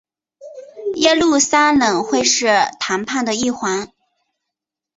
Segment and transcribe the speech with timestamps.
[0.95, 2.47] 耶路撒冷会是
[2.79, 3.91] 谈判的一环。